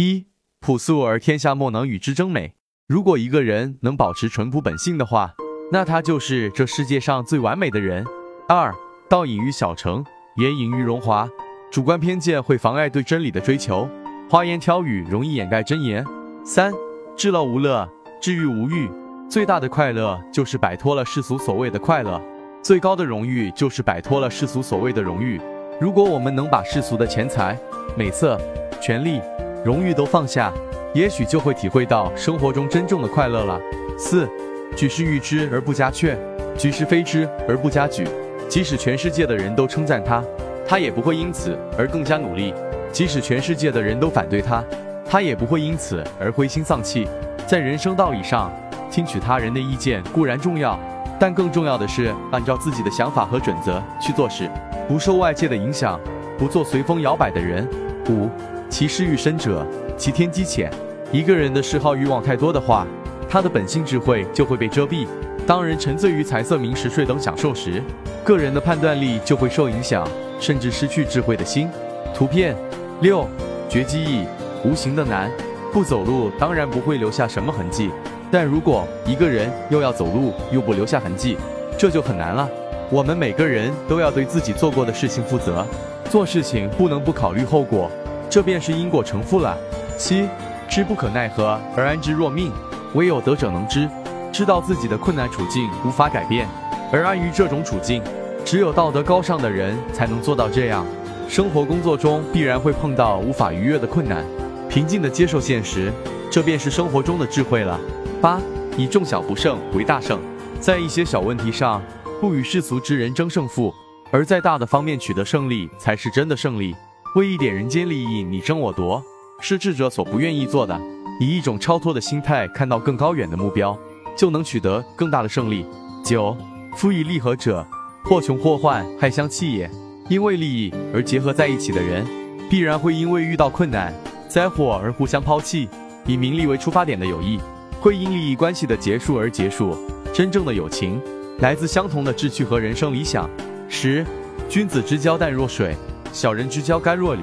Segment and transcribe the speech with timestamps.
[0.00, 0.28] 一
[0.60, 2.54] 朴素而天下莫能与之争美。
[2.86, 5.34] 如果一个人能保持淳朴本性的话，
[5.70, 8.02] 那他就是这世界上最完美的人。
[8.48, 8.74] 二
[9.10, 10.02] 道隐于小成，
[10.38, 11.28] 也隐于荣华。
[11.70, 13.86] 主观偏见会妨碍对真理的追求，
[14.30, 16.02] 花言巧语容易掩盖真言。
[16.42, 16.72] 三
[17.14, 17.86] 至乐无乐，
[18.22, 18.90] 至欲无欲。
[19.28, 22.18] 最大的快乐就是摆脱了世俗所谓的快乐，
[22.62, 25.38] 最高的荣誉就是摆脱了世俗所谓的荣誉。
[25.78, 27.54] 如果我们能把世俗的钱财、
[27.94, 28.40] 美色、
[28.80, 29.20] 权力、
[29.64, 30.52] 荣誉都放下，
[30.94, 33.60] 也许就会体会到生活中真正的快乐了。
[33.98, 34.28] 四
[34.74, 36.18] 举世誉之而不加劝，
[36.56, 38.06] 举世非之而不加沮。
[38.48, 40.22] 即使全世界的人都称赞他。
[40.66, 42.54] 他也不会因此而更加努力，
[42.92, 44.64] 即使全世界的人都反对他，
[45.04, 47.06] 他也不会因此而灰心丧气。
[47.46, 48.50] 在人生道理上，
[48.90, 50.78] 听取他人的意见固然重要，
[51.18, 54.48] 但更重要的是按照自己的想法和准则去做事，
[54.88, 56.00] 不受外界的影响，
[56.38, 57.68] 不做随风摇摆的人。
[58.08, 58.28] 五，
[58.68, 60.72] 其事欲深者，其天机浅。
[61.12, 62.86] 一个人的嗜好欲望太多的话，
[63.28, 65.06] 他的本性智慧就会被遮蔽。
[65.46, 67.82] 当人沉醉于财色名食睡等享受时，
[68.24, 70.06] 个人的判断力就会受影响。
[70.40, 71.68] 甚至失去智慧的心。
[72.14, 72.56] 图片
[73.02, 73.28] 六，
[73.68, 74.24] 绝技易，
[74.64, 75.30] 无形的难。
[75.70, 77.90] 不走路当然不会留下什么痕迹，
[78.30, 81.36] 但如果一个人又要走路又不留下痕迹，
[81.76, 82.48] 这就很难了。
[82.90, 85.64] 我们每个人都要对自己做过的事情负责，
[86.10, 87.88] 做事情不能不考虑后果，
[88.28, 89.56] 这便是因果成负了。
[89.96, 90.28] 七，
[90.68, 92.50] 知不可奈何而安之若命，
[92.94, 93.88] 唯有得者能知，
[94.32, 96.48] 知道自己的困难处境无法改变，
[96.92, 98.02] 而安于这种处境。
[98.44, 100.84] 只有道德高尚的人才能做到这样。
[101.28, 104.24] 生活工作中必然会碰到无法逾越的困难，
[104.68, 105.92] 平静地接受现实，
[106.28, 107.78] 这便是生活中的智慧了。
[108.20, 108.40] 八，
[108.76, 110.18] 以众小不胜为大胜，
[110.58, 111.80] 在一些小问题上
[112.20, 113.72] 不与世俗之人争胜负，
[114.10, 116.76] 而在大的方面取得胜利才是真的胜利。
[117.14, 119.02] 为一点人间利益你争我夺，
[119.40, 120.78] 是智者所不愿意做的。
[121.18, 123.76] 以一种超脱的心态看到更高远的目标，
[124.14, 125.64] 就能取得更大的胜利。
[126.04, 126.36] 九，
[126.76, 127.66] 夫以利合者。
[128.04, 129.70] 或穷或患，害相弃也。
[130.08, 132.06] 因为利益而结合在一起的人，
[132.50, 133.94] 必然会因为遇到困难、
[134.28, 135.68] 灾祸而互相抛弃。
[136.06, 137.38] 以名利为出发点的友谊，
[137.80, 139.76] 会因利益关系的结束而结束。
[140.12, 141.00] 真正的友情，
[141.38, 143.28] 来自相同的志趣和人生理想。
[143.68, 144.04] 十，
[144.48, 145.74] 君子之交淡若水，
[146.12, 147.22] 小人之交甘若醴。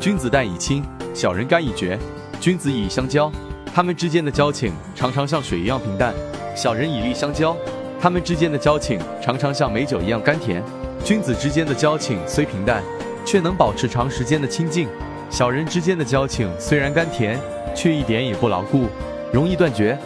[0.00, 0.82] 君子淡以亲，
[1.12, 1.98] 小人甘以绝。
[2.40, 3.30] 君子以相交，
[3.74, 6.14] 他们之间的交情常常像水一样平淡；
[6.56, 7.54] 小人以利相交。
[8.00, 10.62] 他们之间的交情常常像美酒一样甘甜。
[11.04, 12.82] 君子之间的交情虽平淡，
[13.24, 14.86] 却能保持长时间的亲近；
[15.28, 17.38] 小人之间的交情虽然甘甜，
[17.74, 18.86] 却一点也不牢固，
[19.32, 19.98] 容易断绝。